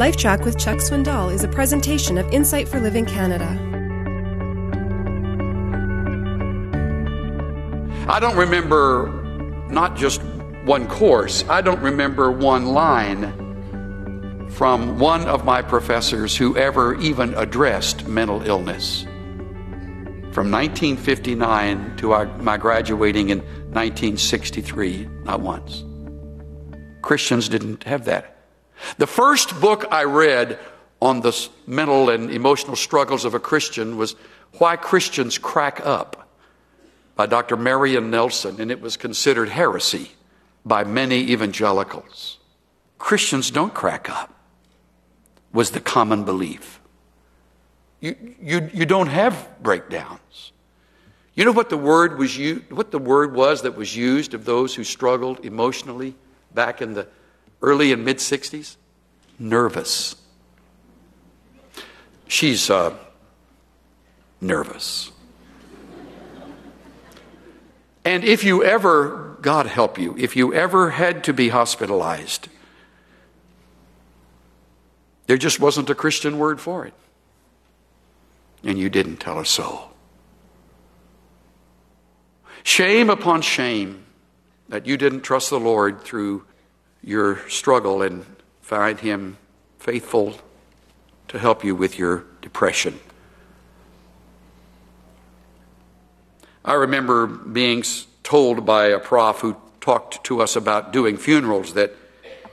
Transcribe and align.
LifeTrac 0.00 0.46
with 0.46 0.58
Chuck 0.58 0.78
Swindoll 0.78 1.30
is 1.30 1.44
a 1.44 1.48
presentation 1.48 2.16
of 2.16 2.26
Insight 2.32 2.66
for 2.66 2.80
Living 2.80 3.04
Canada. 3.04 3.46
I 8.08 8.18
don't 8.18 8.38
remember 8.38 9.66
not 9.68 9.98
just 9.98 10.22
one 10.64 10.88
course, 10.88 11.44
I 11.50 11.60
don't 11.60 11.82
remember 11.82 12.32
one 12.32 12.68
line 12.68 14.48
from 14.48 14.98
one 14.98 15.28
of 15.28 15.44
my 15.44 15.60
professors 15.60 16.34
who 16.34 16.56
ever 16.56 16.94
even 16.94 17.34
addressed 17.34 18.08
mental 18.08 18.40
illness. 18.40 19.02
From 20.32 20.50
1959 20.50 21.96
to 21.98 22.24
my 22.38 22.56
graduating 22.56 23.28
in 23.28 23.40
1963, 23.40 25.10
not 25.24 25.42
once. 25.42 25.84
Christians 27.02 27.50
didn't 27.50 27.84
have 27.84 28.06
that. 28.06 28.39
The 28.98 29.06
first 29.06 29.60
book 29.60 29.86
I 29.90 30.04
read 30.04 30.58
on 31.00 31.20
the 31.20 31.48
mental 31.66 32.10
and 32.10 32.30
emotional 32.30 32.76
struggles 32.76 33.24
of 33.24 33.34
a 33.34 33.40
Christian 33.40 33.96
was 33.96 34.14
Why 34.58 34.76
Christians 34.76 35.38
Crack 35.38 35.84
Up 35.84 36.28
by 37.16 37.26
Dr. 37.26 37.56
Marion 37.56 38.10
Nelson, 38.10 38.60
and 38.60 38.70
it 38.70 38.80
was 38.80 38.96
considered 38.96 39.48
heresy 39.48 40.12
by 40.64 40.84
many 40.84 41.30
evangelicals. 41.32 42.38
Christians 42.98 43.50
don't 43.50 43.74
crack 43.74 44.10
up, 44.10 44.32
was 45.52 45.70
the 45.70 45.80
common 45.80 46.24
belief. 46.24 46.80
You, 48.00 48.34
you, 48.40 48.70
you 48.72 48.86
don't 48.86 49.08
have 49.08 49.48
breakdowns. 49.62 50.52
You 51.34 51.44
know 51.44 51.52
what 51.52 51.70
the 51.70 51.76
word 51.76 52.18
was 52.18 52.38
what 52.70 52.90
the 52.90 52.98
word 52.98 53.34
was 53.34 53.62
that 53.62 53.76
was 53.76 53.96
used 53.96 54.34
of 54.34 54.44
those 54.44 54.74
who 54.74 54.84
struggled 54.84 55.44
emotionally 55.44 56.14
back 56.54 56.82
in 56.82 56.92
the 56.92 57.06
early 57.62 57.92
and 57.92 58.04
mid 58.04 58.18
60s? 58.18 58.76
Nervous. 59.38 60.16
She's 62.28 62.70
uh, 62.70 62.94
nervous. 64.40 65.10
And 68.04 68.24
if 68.24 68.44
you 68.44 68.64
ever, 68.64 69.36
God 69.40 69.66
help 69.66 69.98
you, 69.98 70.16
if 70.18 70.36
you 70.36 70.54
ever 70.54 70.90
had 70.90 71.24
to 71.24 71.32
be 71.32 71.48
hospitalized, 71.48 72.48
there 75.26 75.36
just 75.36 75.60
wasn't 75.60 75.90
a 75.90 75.94
Christian 75.94 76.38
word 76.38 76.60
for 76.60 76.86
it. 76.86 76.94
And 78.64 78.78
you 78.78 78.88
didn't 78.88 79.18
tell 79.18 79.38
a 79.38 79.44
soul. 79.44 79.90
Shame 82.62 83.10
upon 83.10 83.42
shame 83.42 84.04
that 84.68 84.86
you 84.86 84.96
didn't 84.96 85.22
trust 85.22 85.50
the 85.50 85.60
Lord 85.60 86.02
through 86.02 86.44
your 87.02 87.48
struggle 87.48 88.02
and 88.02 88.26
find 88.60 89.00
Him 89.00 89.38
faithful 89.78 90.34
to 91.28 91.38
help 91.38 91.64
you 91.64 91.74
with 91.74 91.98
your 91.98 92.24
depression. 92.42 92.98
I 96.64 96.74
remember 96.74 97.26
being 97.26 97.84
told 98.22 98.66
by 98.66 98.86
a 98.86 98.98
prof 98.98 99.40
who 99.40 99.56
talked 99.80 100.22
to 100.24 100.42
us 100.42 100.56
about 100.56 100.92
doing 100.92 101.16
funerals 101.16 101.74
that 101.74 101.94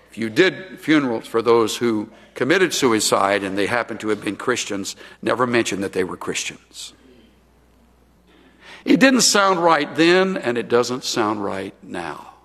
if 0.10 0.18
you 0.18 0.30
did 0.30 0.80
funerals 0.80 1.28
for 1.28 1.42
those 1.42 1.78
who 1.78 2.10
committed 2.34 2.74
suicide 2.74 3.44
and 3.44 3.58
they 3.58 3.68
happened 3.68 4.00
to 4.00 4.10
have 4.10 4.24
been 4.24 4.38
Christians, 4.38 4.96
never 5.22 5.46
mention 5.46 5.82
that 5.82 5.94
they 5.94 6.04
were 6.04 6.16
Christians. 6.16 6.94
It 8.86 9.00
didn't 9.02 9.22
sound 9.22 9.62
right 9.62 9.94
then, 9.96 10.38
and 10.38 10.58
it 10.58 10.70
doesn't 10.70 11.04
sound 11.04 11.44
right 11.44 11.74
now. 11.84 12.37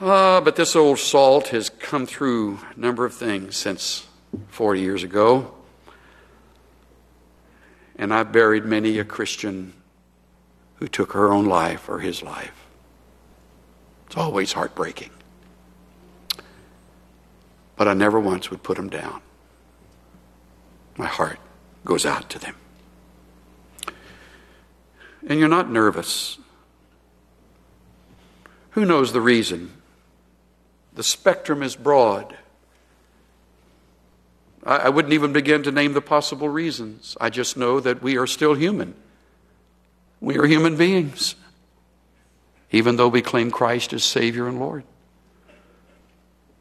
Uh, 0.00 0.40
but 0.40 0.56
this 0.56 0.74
old 0.74 0.98
salt 0.98 1.48
has 1.48 1.68
come 1.68 2.06
through 2.06 2.58
a 2.74 2.80
number 2.80 3.04
of 3.04 3.12
things 3.12 3.54
since 3.54 4.06
40 4.48 4.80
years 4.80 5.02
ago. 5.04 5.52
And 7.96 8.14
I've 8.14 8.32
buried 8.32 8.64
many 8.64 8.98
a 8.98 9.04
Christian 9.04 9.74
who 10.76 10.88
took 10.88 11.12
her 11.12 11.30
own 11.30 11.44
life 11.44 11.86
or 11.86 11.98
his 11.98 12.22
life. 12.22 12.54
It's 14.06 14.16
always 14.16 14.54
heartbreaking. 14.54 15.10
But 17.76 17.86
I 17.86 17.92
never 17.92 18.18
once 18.18 18.50
would 18.50 18.62
put 18.62 18.78
them 18.78 18.88
down. 18.88 19.20
My 20.96 21.06
heart 21.06 21.38
goes 21.84 22.06
out 22.06 22.30
to 22.30 22.38
them. 22.38 22.54
And 25.28 25.38
you're 25.38 25.48
not 25.48 25.70
nervous. 25.70 26.38
Who 28.70 28.86
knows 28.86 29.12
the 29.12 29.20
reason? 29.20 29.79
The 30.94 31.02
spectrum 31.02 31.62
is 31.62 31.76
broad. 31.76 32.36
I, 34.64 34.90
wouldn't 34.90 35.14
even 35.14 35.32
begin 35.32 35.62
to 35.62 35.72
name 35.72 35.94
the 35.94 36.02
possible 36.02 36.48
reasons. 36.48 37.16
I 37.20 37.30
just 37.30 37.56
know 37.56 37.80
that 37.80 38.02
we 38.02 38.18
are 38.18 38.26
still 38.26 38.54
human. 38.54 38.94
We 40.20 40.36
are 40.36 40.46
human 40.46 40.76
beings, 40.76 41.34
even 42.70 42.96
though 42.96 43.08
we 43.08 43.22
claim 43.22 43.50
Christ 43.50 43.94
as 43.94 44.04
Savior 44.04 44.46
and 44.46 44.60
Lord. 44.60 44.84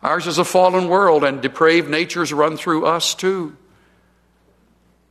Ours 0.02 0.28
is 0.28 0.38
a 0.38 0.46
fallen 0.46 0.88
world, 0.88 1.26
and 1.26 1.42
depraved 1.42 1.90
natures 1.90 2.32
run 2.32 2.56
through 2.56 2.86
us 2.86 3.14
too. 3.14 3.58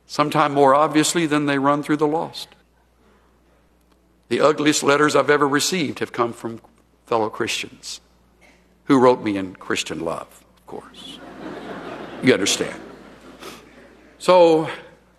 Sometime 0.07 0.55
more 0.55 0.73
obviously 0.73 1.27
than 1.27 1.45
they 1.45 1.59
run 1.59 1.83
through 1.83 1.97
the 1.97 2.07
lost. 2.07 2.47
The 4.29 4.41
ugliest 4.41 4.81
letters 4.81 5.15
I've 5.15 5.29
ever 5.29 5.47
received 5.47 5.99
have 5.99 6.11
come 6.11 6.33
from 6.33 6.59
fellow 7.05 7.29
Christians 7.29 8.01
who 8.89 8.99
wrote 8.99 9.23
me 9.23 9.37
in 9.37 9.55
Christian 9.55 9.99
love, 9.99 10.27
of 10.57 10.65
course. 10.65 11.19
You 12.23 12.33
understand. 12.33 12.81
So 14.17 14.67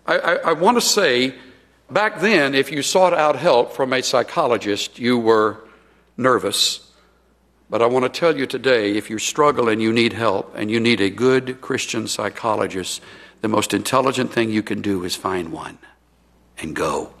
I, 0.05 0.17
I, 0.17 0.33
I 0.35 0.53
want 0.53 0.75
to 0.75 0.81
say 0.81 1.33
back 1.89 2.19
then, 2.19 2.53
if 2.53 2.69
you 2.69 2.81
sought 2.81 3.13
out 3.13 3.37
help 3.37 3.71
from 3.71 3.93
a 3.93 4.03
psychologist, 4.03 4.99
you 4.99 5.17
were 5.17 5.63
nervous. 6.17 6.91
But 7.69 7.81
I 7.81 7.85
want 7.85 8.03
to 8.03 8.09
tell 8.09 8.37
you 8.37 8.45
today 8.45 8.97
if 8.97 9.09
you 9.09 9.17
struggle 9.17 9.69
and 9.69 9.81
you 9.81 9.93
need 9.93 10.11
help 10.11 10.53
and 10.53 10.69
you 10.69 10.81
need 10.81 10.99
a 10.99 11.09
good 11.09 11.61
Christian 11.61 12.09
psychologist, 12.09 13.01
the 13.39 13.47
most 13.47 13.73
intelligent 13.73 14.33
thing 14.33 14.51
you 14.51 14.63
can 14.63 14.81
do 14.81 15.05
is 15.05 15.15
find 15.15 15.53
one 15.53 15.77
and 16.57 16.75
go. 16.75 17.13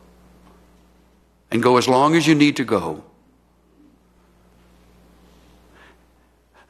And 1.49 1.63
go 1.63 1.77
as 1.77 1.87
long 1.87 2.13
as 2.13 2.27
you 2.27 2.35
need 2.35 2.57
to 2.57 2.65
go 2.65 3.05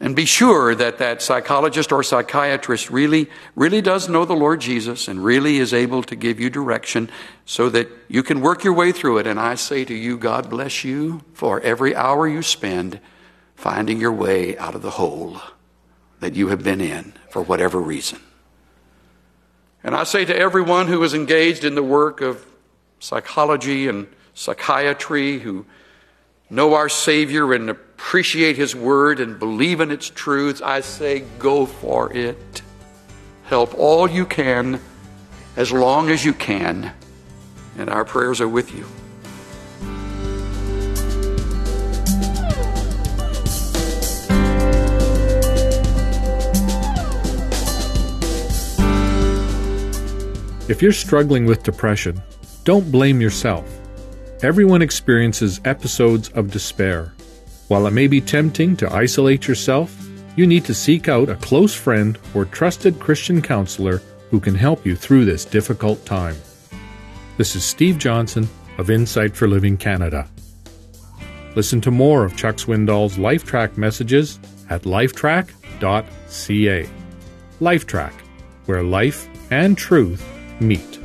And 0.01 0.15
be 0.15 0.25
sure 0.25 0.73
that 0.73 0.97
that 0.97 1.21
psychologist 1.21 1.91
or 1.91 2.01
psychiatrist 2.01 2.89
really, 2.89 3.29
really 3.55 3.81
does 3.81 4.09
know 4.09 4.25
the 4.25 4.33
Lord 4.33 4.59
Jesus 4.59 5.07
and 5.07 5.23
really 5.23 5.57
is 5.57 5.75
able 5.75 6.01
to 6.03 6.15
give 6.15 6.39
you 6.39 6.49
direction 6.49 7.07
so 7.45 7.69
that 7.69 7.87
you 8.07 8.23
can 8.23 8.41
work 8.41 8.63
your 8.63 8.73
way 8.73 8.91
through 8.91 9.19
it. 9.19 9.27
And 9.27 9.39
I 9.39 9.53
say 9.53 9.85
to 9.85 9.93
you, 9.93 10.17
God 10.17 10.49
bless 10.49 10.83
you 10.83 11.21
for 11.33 11.61
every 11.61 11.95
hour 11.95 12.27
you 12.27 12.41
spend 12.41 12.99
finding 13.53 14.01
your 14.01 14.11
way 14.11 14.57
out 14.57 14.73
of 14.73 14.81
the 14.81 14.89
hole 14.89 15.39
that 16.19 16.35
you 16.35 16.47
have 16.47 16.63
been 16.63 16.81
in 16.81 17.13
for 17.29 17.43
whatever 17.43 17.79
reason. 17.79 18.19
And 19.83 19.93
I 19.93 20.03
say 20.03 20.25
to 20.25 20.35
everyone 20.35 20.87
who 20.87 21.03
is 21.03 21.13
engaged 21.13 21.63
in 21.63 21.75
the 21.75 21.83
work 21.83 22.21
of 22.21 22.43
psychology 22.99 23.87
and 23.87 24.07
psychiatry, 24.33 25.37
who 25.37 25.67
know 26.51 26.73
our 26.73 26.89
Savior 26.89 27.53
and 27.53 27.69
appreciate 27.69 28.57
His 28.57 28.75
Word 28.75 29.19
and 29.19 29.39
believe 29.39 29.79
in 29.79 29.89
its 29.89 30.09
truths, 30.09 30.61
I 30.61 30.81
say 30.81 31.21
go 31.39 31.65
for 31.65 32.11
it. 32.13 32.61
Help 33.45 33.73
all 33.77 34.09
you 34.09 34.25
can 34.25 34.79
as 35.55 35.71
long 35.71 36.09
as 36.09 36.23
you 36.23 36.33
can. 36.33 36.91
And 37.77 37.89
our 37.89 38.05
prayers 38.05 38.41
are 38.41 38.49
with 38.49 38.75
you. 38.75 38.85
If 50.69 50.81
you're 50.81 50.93
struggling 50.93 51.45
with 51.45 51.63
depression, 51.63 52.21
don't 52.63 52.89
blame 52.91 53.19
yourself. 53.19 53.80
Everyone 54.43 54.81
experiences 54.81 55.61
episodes 55.65 56.29
of 56.29 56.49
despair. 56.49 57.13
While 57.67 57.85
it 57.85 57.91
may 57.91 58.07
be 58.07 58.19
tempting 58.19 58.75
to 58.77 58.91
isolate 58.91 59.47
yourself, 59.47 59.95
you 60.35 60.47
need 60.47 60.65
to 60.65 60.73
seek 60.73 61.07
out 61.07 61.29
a 61.29 61.35
close 61.35 61.75
friend 61.75 62.17
or 62.33 62.45
trusted 62.45 62.99
Christian 62.99 63.43
counselor 63.43 64.01
who 64.31 64.39
can 64.39 64.55
help 64.55 64.83
you 64.83 64.95
through 64.95 65.25
this 65.25 65.45
difficult 65.45 66.03
time. 66.07 66.35
This 67.37 67.55
is 67.55 67.63
Steve 67.63 67.99
Johnson 67.99 68.49
of 68.79 68.89
Insight 68.89 69.35
for 69.35 69.47
Living 69.47 69.77
Canada. 69.77 70.27
Listen 71.55 71.79
to 71.81 71.91
more 71.91 72.25
of 72.25 72.35
Chuck 72.35 72.55
Swindoll's 72.55 73.17
LifeTrac 73.17 73.77
messages 73.77 74.39
at 74.71 74.83
lifetrac.ca. 74.83 76.89
LifeTrac, 77.59 78.13
where 78.65 78.81
life 78.81 79.29
and 79.51 79.77
truth 79.77 80.27
meet. 80.59 81.00